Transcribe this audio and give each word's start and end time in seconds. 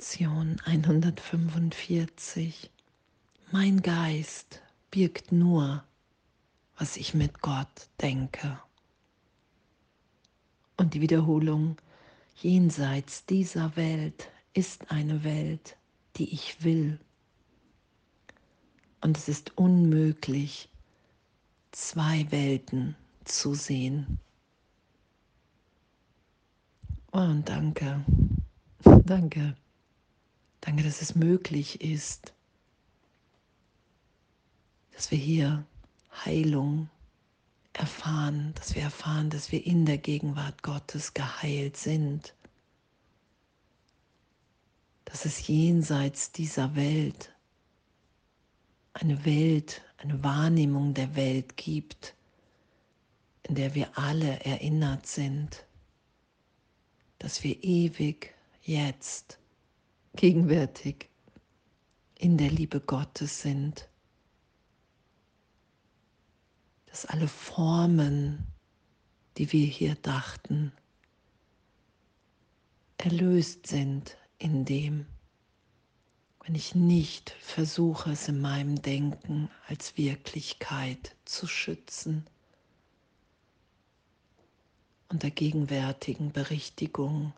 Lektion 0.00 0.56
145. 0.64 2.70
Mein 3.52 3.82
Geist 3.82 4.62
birgt 4.90 5.30
nur, 5.30 5.84
was 6.78 6.96
ich 6.96 7.12
mit 7.12 7.42
Gott 7.42 7.90
denke. 8.00 8.58
Und 10.78 10.94
die 10.94 11.02
Wiederholung, 11.02 11.76
jenseits 12.34 13.26
dieser 13.26 13.76
Welt 13.76 14.30
ist 14.54 14.90
eine 14.90 15.22
Welt, 15.22 15.76
die 16.16 16.32
ich 16.32 16.64
will. 16.64 16.98
Und 19.02 19.18
es 19.18 19.28
ist 19.28 19.58
unmöglich, 19.58 20.70
zwei 21.72 22.26
Welten 22.30 22.96
zu 23.26 23.52
sehen. 23.52 24.18
Oh, 27.12 27.18
und 27.18 27.46
danke, 27.46 28.02
danke, 29.04 29.54
danke, 30.60 30.82
dass 30.82 31.02
es 31.02 31.14
möglich 31.14 31.80
ist, 31.80 32.32
dass 34.92 35.10
wir 35.10 35.18
hier 35.18 35.64
Heilung 36.24 36.90
erfahren, 37.72 38.52
dass 38.56 38.74
wir 38.74 38.82
erfahren, 38.82 39.30
dass 39.30 39.52
wir 39.52 39.64
in 39.64 39.86
der 39.86 39.98
Gegenwart 39.98 40.62
Gottes 40.62 41.14
geheilt 41.14 41.76
sind, 41.76 42.34
dass 45.06 45.24
es 45.24 45.46
jenseits 45.46 46.32
dieser 46.32 46.76
Welt 46.76 47.32
eine 48.92 49.24
Welt, 49.24 49.82
eine 49.96 50.22
Wahrnehmung 50.22 50.94
der 50.94 51.16
Welt 51.16 51.56
gibt, 51.56 52.14
in 53.42 53.54
der 53.54 53.74
wir 53.74 53.98
alle 53.98 54.40
erinnert 54.44 55.06
sind, 55.06 55.64
dass 57.18 57.42
wir 57.42 57.62
ewig 57.64 58.34
jetzt, 58.62 59.39
gegenwärtig 60.14 61.08
in 62.16 62.36
der 62.36 62.50
Liebe 62.50 62.80
Gottes 62.80 63.42
sind, 63.42 63.88
dass 66.86 67.06
alle 67.06 67.28
Formen, 67.28 68.46
die 69.38 69.52
wir 69.52 69.66
hier 69.66 69.94
dachten, 69.94 70.72
erlöst 72.98 73.66
sind 73.66 74.16
in 74.38 74.64
dem, 74.64 75.06
wenn 76.44 76.54
ich 76.54 76.74
nicht 76.74 77.30
versuche, 77.40 78.12
es 78.12 78.28
in 78.28 78.40
meinem 78.40 78.82
Denken 78.82 79.50
als 79.68 79.96
Wirklichkeit 79.96 81.14
zu 81.24 81.46
schützen 81.46 82.26
und 85.08 85.22
der 85.22 85.30
gegenwärtigen 85.30 86.32
Berichtigung 86.32 87.32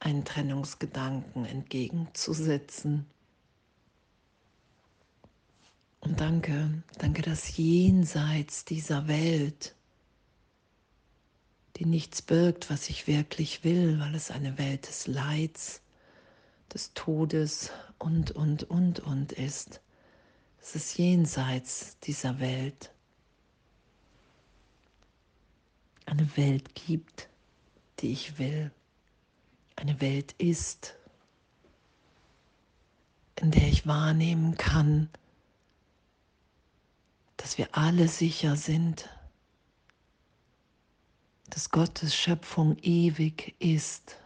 einen 0.00 0.24
Trennungsgedanken 0.24 1.44
entgegenzusetzen. 1.46 3.06
Und 6.00 6.20
danke, 6.20 6.82
danke, 6.98 7.22
dass 7.22 7.56
jenseits 7.56 8.64
dieser 8.64 9.08
Welt, 9.08 9.74
die 11.76 11.84
nichts 11.84 12.22
birgt, 12.22 12.70
was 12.70 12.88
ich 12.88 13.06
wirklich 13.06 13.64
will, 13.64 13.98
weil 13.98 14.14
es 14.14 14.30
eine 14.30 14.56
Welt 14.58 14.86
des 14.88 15.06
Leids, 15.06 15.80
des 16.72 16.92
Todes 16.94 17.70
und, 17.98 18.30
und, 18.30 18.64
und, 18.64 19.00
und 19.00 19.32
ist, 19.32 19.80
dass 20.60 20.74
es 20.74 20.96
jenseits 20.96 21.98
dieser 22.00 22.38
Welt 22.40 22.92
eine 26.06 26.36
Welt 26.36 26.74
gibt, 26.74 27.28
die 27.98 28.12
ich 28.12 28.38
will, 28.38 28.70
eine 29.76 30.00
Welt 30.00 30.32
ist, 30.38 30.96
in 33.36 33.50
der 33.50 33.68
ich 33.68 33.86
wahrnehmen 33.86 34.56
kann, 34.56 35.08
dass 37.36 37.58
wir 37.58 37.68
alle 37.72 38.08
sicher 38.08 38.56
sind, 38.56 39.08
dass 41.50 41.70
Gottes 41.70 42.14
Schöpfung 42.14 42.76
ewig 42.82 43.54
ist. 43.58 44.16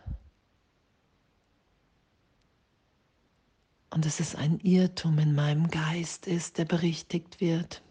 Und 3.91 4.05
dass 4.05 4.21
es 4.21 4.37
ein 4.37 4.61
Irrtum 4.61 5.19
in 5.19 5.35
meinem 5.35 5.69
Geist 5.69 6.27
ist, 6.29 6.59
der 6.59 6.65
berichtigt 6.65 7.41
wird 7.41 7.83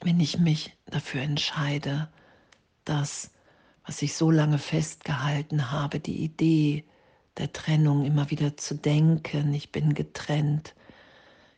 wenn 0.00 0.20
ich 0.20 0.38
mich 0.38 0.76
dafür 0.86 1.22
entscheide, 1.22 2.08
das, 2.84 3.30
was 3.88 4.02
ich 4.02 4.14
so 4.14 4.30
lange 4.30 4.58
festgehalten 4.58 5.70
habe, 5.70 5.98
die 5.98 6.22
Idee 6.22 6.84
der 7.38 7.54
Trennung 7.54 8.04
immer 8.04 8.30
wieder 8.30 8.54
zu 8.54 8.74
denken, 8.74 9.54
ich 9.54 9.72
bin 9.72 9.94
getrennt, 9.94 10.74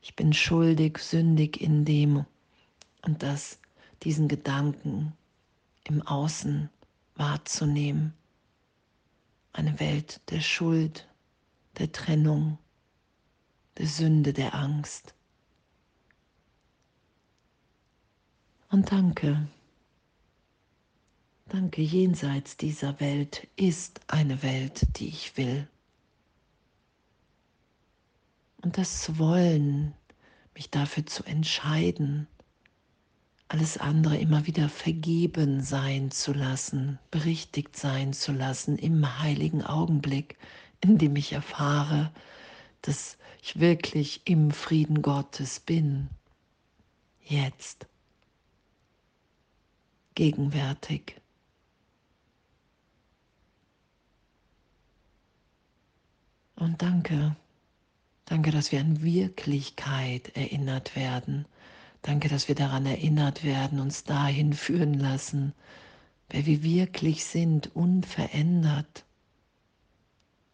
ich 0.00 0.14
bin 0.14 0.32
schuldig, 0.32 0.98
sündig 0.98 1.60
in 1.60 1.84
dem 1.84 2.24
und 3.02 3.24
das, 3.24 3.58
diesen 4.04 4.28
Gedanken 4.28 5.12
im 5.82 6.06
Außen 6.06 6.70
wahrzunehmen. 7.16 8.14
Eine 9.52 9.80
Welt 9.80 10.20
der 10.30 10.41
Schuld, 10.41 11.08
der 11.78 11.91
Trennung, 11.91 12.58
der 13.76 13.88
Sünde, 13.88 14.32
der 14.32 14.54
Angst. 14.54 15.14
Und 18.70 18.92
danke. 18.92 19.48
Danke, 21.53 21.83
jenseits 21.83 22.56
dieser 22.56 23.00
Welt 23.00 23.49
ist 23.56 24.03
eine 24.06 24.44
Welt, 24.44 24.87
die 25.00 25.09
ich 25.09 25.37
will. 25.37 25.66
Und 28.62 28.78
das 28.78 29.19
wollen, 29.19 29.93
mich 30.55 30.71
dafür 30.71 31.06
zu 31.06 31.25
entscheiden, 31.25 32.28
alles 33.49 33.78
andere 33.78 34.16
immer 34.16 34.47
wieder 34.47 34.69
vergeben 34.69 35.60
sein 35.60 36.12
zu 36.12 36.33
lassen, 36.33 37.00
berichtigt 37.10 37.77
sein 37.77 38.12
zu 38.12 38.31
lassen 38.31 38.78
im 38.78 39.19
heiligen 39.19 39.65
Augenblick, 39.65 40.39
in 40.81 40.99
dem 40.99 41.16
ich 41.16 41.33
erfahre, 41.33 42.12
dass 42.83 43.19
ich 43.43 43.59
wirklich 43.59 44.21
im 44.25 44.53
Frieden 44.53 45.03
Gottes 45.03 45.59
bin. 45.59 46.10
Jetzt 47.25 47.89
gegenwärtig. 50.15 51.19
Und 56.60 56.82
danke, 56.82 57.34
danke, 58.26 58.50
dass 58.50 58.71
wir 58.71 58.81
an 58.81 59.03
Wirklichkeit 59.03 60.37
erinnert 60.37 60.94
werden. 60.94 61.47
Danke, 62.03 62.28
dass 62.28 62.48
wir 62.48 62.54
daran 62.54 62.84
erinnert 62.84 63.44
werden, 63.44 63.81
uns 63.81 64.04
dahin 64.04 64.53
führen 64.53 64.93
lassen, 64.93 65.54
wer 66.28 66.44
wir 66.44 66.62
wirklich 66.62 67.25
sind, 67.25 67.75
unverändert. 67.75 69.06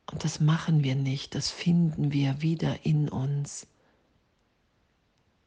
Und 0.08 0.22
das 0.22 0.38
machen 0.38 0.84
wir 0.84 0.94
nicht, 0.94 1.34
das 1.34 1.50
finden 1.50 2.12
wir 2.12 2.40
wieder 2.40 2.86
in 2.86 3.08
uns. 3.08 3.66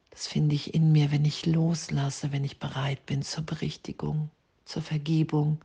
Das 0.09 0.27
finde 0.27 0.55
ich 0.55 0.73
in 0.73 0.91
mir, 0.91 1.09
wenn 1.11 1.23
ich 1.23 1.45
loslasse, 1.45 2.33
wenn 2.33 2.43
ich 2.43 2.59
bereit 2.59 3.05
bin 3.05 3.21
zur 3.21 3.45
Berichtigung, 3.45 4.29
zur 4.65 4.81
Vergebung, 4.81 5.61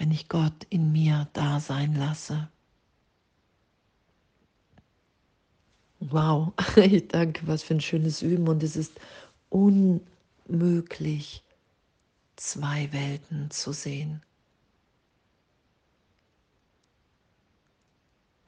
wenn 0.00 0.10
ich 0.12 0.30
Gott 0.30 0.64
in 0.70 0.92
mir 0.92 1.28
da 1.34 1.60
sein 1.60 1.94
lasse. 1.94 2.48
Wow, 5.98 6.54
ich 6.76 7.06
danke, 7.08 7.46
was 7.46 7.62
für 7.62 7.74
ein 7.74 7.82
schönes 7.82 8.22
Üben 8.22 8.48
und 8.48 8.62
es 8.62 8.76
ist 8.76 8.98
unmöglich, 9.50 11.44
zwei 12.36 12.90
Welten 12.94 13.50
zu 13.50 13.74
sehen. 13.74 14.22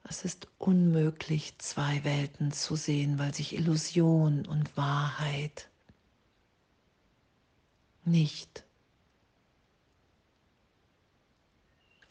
Es 0.04 0.24
ist 0.24 0.48
unmöglich, 0.56 1.58
zwei 1.58 2.02
Welten 2.02 2.52
zu 2.52 2.76
sehen, 2.76 3.18
weil 3.18 3.34
sich 3.34 3.54
Illusion 3.54 4.46
und 4.46 4.74
Wahrheit 4.78 5.68
nicht 8.06 8.64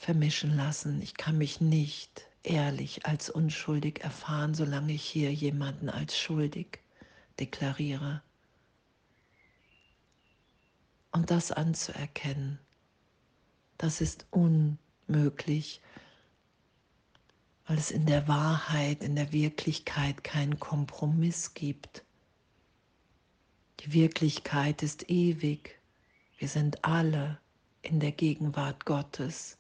vermischen 0.01 0.55
lassen. 0.55 1.01
Ich 1.01 1.15
kann 1.15 1.37
mich 1.37 1.61
nicht 1.61 2.25
ehrlich 2.43 3.05
als 3.05 3.29
unschuldig 3.29 4.01
erfahren, 4.01 4.53
solange 4.53 4.93
ich 4.93 5.03
hier 5.03 5.31
jemanden 5.31 5.89
als 5.89 6.17
schuldig 6.17 6.79
deklariere. 7.39 8.21
Und 11.11 11.29
das 11.29 11.51
anzuerkennen, 11.51 12.59
das 13.77 14.01
ist 14.01 14.25
unmöglich 14.31 15.81
weil 17.71 17.77
es 17.77 17.91
in 17.91 18.05
der 18.05 18.27
Wahrheit, 18.27 19.01
in 19.01 19.15
der 19.15 19.31
Wirklichkeit 19.31 20.25
keinen 20.25 20.59
Kompromiss 20.59 21.53
gibt. 21.53 22.03
Die 23.79 23.93
Wirklichkeit 23.93 24.83
ist 24.83 25.09
ewig. 25.09 25.79
Wir 26.37 26.49
sind 26.49 26.83
alle 26.83 27.39
in 27.81 28.01
der 28.01 28.11
Gegenwart 28.11 28.83
Gottes. 28.83 29.57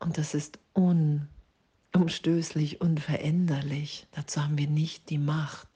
Und 0.00 0.18
das 0.18 0.34
ist 0.34 0.58
unumstößlich, 1.92 2.80
unveränderlich. 2.80 4.08
Dazu 4.12 4.42
haben 4.42 4.58
wir 4.58 4.66
nicht 4.66 5.08
die 5.10 5.18
Macht. 5.18 5.68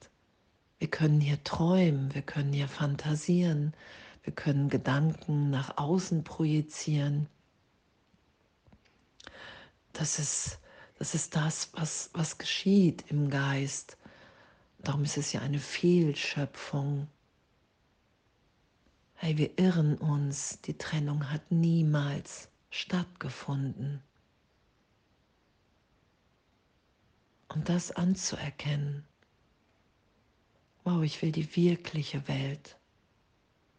Wir 0.79 0.89
können 0.89 1.21
hier 1.21 1.41
träumen, 1.43 2.13
wir 2.13 2.21
können 2.21 2.51
hier 2.51 2.67
fantasieren, 2.67 3.73
wir 4.23 4.33
können 4.33 4.67
Gedanken 4.69 5.49
nach 5.49 5.77
außen 5.77 6.23
projizieren. 6.23 7.29
Das 9.93 10.19
ist 10.19 10.59
das, 10.97 11.13
ist 11.13 11.35
das 11.35 11.69
was, 11.73 12.09
was 12.13 12.37
geschieht 12.37 13.05
im 13.09 13.29
Geist. 13.29 13.97
Darum 14.79 15.03
ist 15.03 15.17
es 15.17 15.33
ja 15.33 15.41
eine 15.41 15.59
Fehlschöpfung. 15.59 17.07
Hey, 19.15 19.37
wir 19.37 19.57
irren 19.57 19.97
uns, 19.97 20.61
die 20.61 20.77
Trennung 20.77 21.31
hat 21.31 21.51
niemals 21.51 22.49
stattgefunden. 22.69 24.01
Und 27.55 27.69
das 27.69 27.91
anzuerkennen, 27.91 29.05
wow, 30.83 31.01
ich 31.03 31.21
will 31.21 31.31
die 31.31 31.55
wirkliche 31.55 32.27
Welt, 32.27 32.77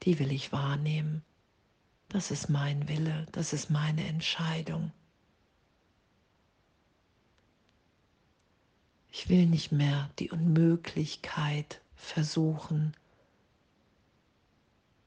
die 0.03 0.19
will 0.19 0.33
ich 0.33 0.51
wahrnehmen. 0.51 1.23
Das 2.09 2.31
ist 2.31 2.49
mein 2.49 2.89
Wille, 2.89 3.27
das 3.33 3.53
ist 3.53 3.69
meine 3.69 4.07
Entscheidung. 4.07 4.93
Ich 9.11 9.29
will 9.29 9.45
nicht 9.45 9.73
mehr 9.73 10.09
die 10.19 10.31
Unmöglichkeit 10.31 11.83
versuchen. 11.97 12.97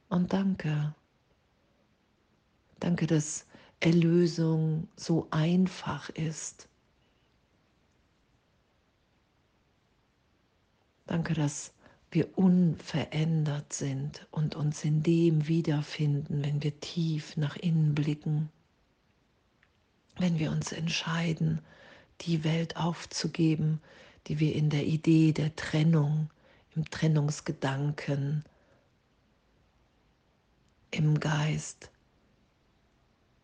Und 0.10 0.32
danke. 0.32 0.94
Danke, 2.80 3.08
dass 3.08 3.48
Erlösung 3.80 4.88
so 4.96 5.28
einfach 5.32 6.10
ist. 6.10 6.69
Danke, 11.10 11.34
dass 11.34 11.74
wir 12.12 12.38
unverändert 12.38 13.74
sind 13.74 14.28
und 14.30 14.54
uns 14.54 14.84
in 14.84 15.02
dem 15.02 15.48
wiederfinden, 15.48 16.46
wenn 16.46 16.62
wir 16.62 16.80
tief 16.82 17.36
nach 17.36 17.56
innen 17.56 17.96
blicken, 17.96 18.52
wenn 20.20 20.38
wir 20.38 20.52
uns 20.52 20.72
entscheiden, 20.72 21.62
die 22.22 22.44
Welt 22.44 22.78
aufzugeben, 22.78 23.82
die 24.28 24.40
wir 24.40 24.54
in 24.54 24.70
der 24.70 24.86
Idee 24.86 25.32
der 25.32 25.56
Trennung, 25.56 26.30
im 26.76 26.88
Trennungsgedanken, 26.88 28.46
im 30.92 31.20
Geist 31.20 31.90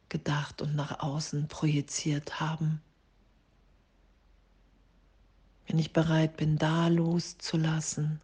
gedacht 0.09 0.61
und 0.61 0.75
nach 0.75 0.99
außen 0.99 1.47
projiziert 1.47 2.39
haben. 2.39 2.79
Wenn 5.67 5.79
ich 5.79 5.93
bereit 5.93 6.37
bin, 6.37 6.57
da 6.57 6.87
loszulassen, 6.87 8.21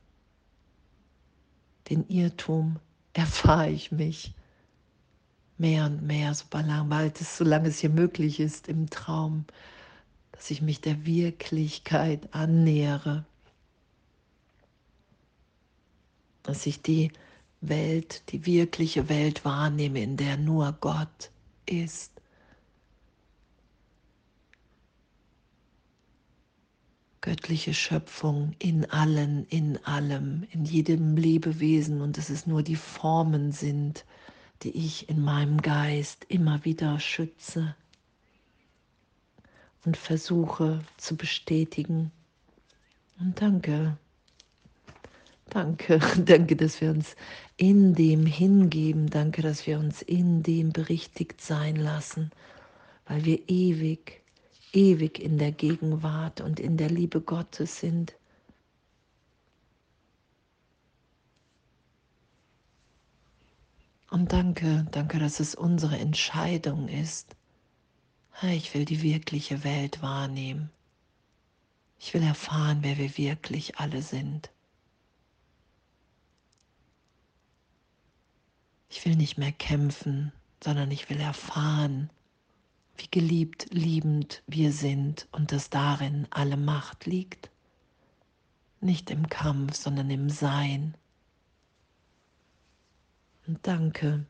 den 1.89 2.07
Irrtum, 2.07 2.77
erfahre 3.13 3.69
ich 3.69 3.91
mich 3.91 4.33
mehr 5.57 5.85
und 5.85 6.03
mehr, 6.03 6.33
sobald 6.33 7.19
es, 7.19 7.37
solange 7.37 7.69
es 7.69 7.79
hier 7.79 7.89
möglich 7.89 8.39
ist, 8.39 8.67
im 8.67 8.89
Traum 8.89 9.45
dass 10.41 10.49
ich 10.49 10.63
mich 10.63 10.81
der 10.81 11.05
Wirklichkeit 11.05 12.33
annähere, 12.33 13.25
dass 16.41 16.65
ich 16.65 16.81
die 16.81 17.11
Welt, 17.61 18.23
die 18.31 18.47
wirkliche 18.47 19.07
Welt 19.07 19.45
wahrnehme, 19.45 20.01
in 20.01 20.17
der 20.17 20.37
nur 20.37 20.71
Gott 20.81 21.29
ist. 21.67 22.10
Göttliche 27.21 27.75
Schöpfung 27.75 28.55
in 28.57 28.89
allen, 28.89 29.45
in 29.47 29.77
allem, 29.85 30.47
in 30.51 30.65
jedem 30.65 31.15
Lebewesen 31.15 32.01
und 32.01 32.17
dass 32.17 32.29
es 32.29 32.47
nur 32.47 32.63
die 32.63 32.75
Formen 32.75 33.51
sind, 33.51 34.05
die 34.63 34.71
ich 34.71 35.07
in 35.07 35.21
meinem 35.21 35.61
Geist 35.61 36.25
immer 36.29 36.65
wieder 36.65 36.99
schütze 36.99 37.75
und 39.85 39.97
versuche 39.97 40.83
zu 40.97 41.15
bestätigen. 41.15 42.11
Und 43.19 43.39
danke, 43.39 43.97
danke, 45.49 45.99
danke, 46.25 46.55
dass 46.55 46.81
wir 46.81 46.89
uns 46.89 47.15
in 47.57 47.93
dem 47.93 48.25
hingeben, 48.25 49.09
danke, 49.09 49.43
dass 49.43 49.67
wir 49.67 49.77
uns 49.77 50.01
in 50.01 50.41
dem 50.41 50.71
berichtigt 50.71 51.41
sein 51.41 51.75
lassen, 51.75 52.31
weil 53.05 53.25
wir 53.25 53.47
ewig, 53.47 54.20
ewig 54.73 55.19
in 55.19 55.37
der 55.37 55.51
Gegenwart 55.51 56.41
und 56.41 56.59
in 56.59 56.77
der 56.77 56.89
Liebe 56.89 57.21
Gottes 57.21 57.79
sind. 57.79 58.15
Und 64.09 64.33
danke, 64.33 64.85
danke, 64.91 65.19
dass 65.19 65.39
es 65.39 65.55
unsere 65.55 65.97
Entscheidung 65.97 66.89
ist, 66.89 67.35
ich 68.43 68.73
will 68.73 68.85
die 68.85 69.03
wirkliche 69.03 69.63
Welt 69.63 70.01
wahrnehmen. 70.01 70.71
Ich 71.99 72.13
will 72.13 72.23
erfahren, 72.23 72.79
wer 72.81 72.97
wir 72.97 73.15
wirklich 73.17 73.77
alle 73.77 74.01
sind. 74.01 74.49
Ich 78.89 79.05
will 79.05 79.15
nicht 79.15 79.37
mehr 79.37 79.51
kämpfen, 79.51 80.33
sondern 80.63 80.89
ich 80.91 81.09
will 81.09 81.19
erfahren, 81.19 82.09
wie 83.01 83.09
geliebt, 83.09 83.67
liebend 83.71 84.43
wir 84.47 84.71
sind 84.71 85.27
und 85.31 85.51
dass 85.51 85.69
darin 85.69 86.27
alle 86.29 86.57
Macht 86.57 87.05
liegt. 87.05 87.49
Nicht 88.79 89.11
im 89.11 89.29
Kampf, 89.29 89.75
sondern 89.75 90.09
im 90.09 90.29
Sein. 90.29 90.95
Und 93.47 93.59
danke, 93.67 94.25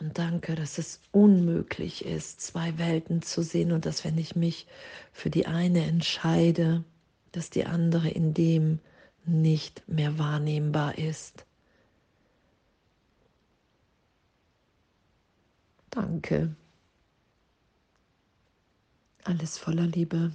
und 0.00 0.16
danke, 0.16 0.54
dass 0.54 0.78
es 0.78 1.00
unmöglich 1.12 2.06
ist, 2.06 2.40
zwei 2.40 2.78
Welten 2.78 3.20
zu 3.20 3.42
sehen 3.42 3.70
und 3.70 3.84
dass 3.84 4.02
wenn 4.02 4.16
ich 4.16 4.34
mich 4.34 4.66
für 5.12 5.28
die 5.28 5.46
eine 5.46 5.84
entscheide, 5.84 6.84
dass 7.32 7.50
die 7.50 7.66
andere 7.66 8.08
in 8.08 8.32
dem 8.32 8.80
nicht 9.26 9.86
mehr 9.86 10.18
wahrnehmbar 10.18 10.96
ist. 10.96 11.44
Danke. 15.90 16.54
Alles 19.24 19.58
voller 19.58 19.86
Liebe. 19.86 20.32